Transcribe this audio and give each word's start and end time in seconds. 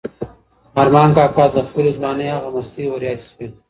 ارمان 0.81 1.09
کاکا 1.15 1.45
ته 1.53 1.59
د 1.63 1.67
خپلې 1.69 1.89
ځوانۍ 1.97 2.27
هغه 2.35 2.49
مستۍ 2.55 2.85
وریادې 2.89 3.25
شوې. 3.29 3.47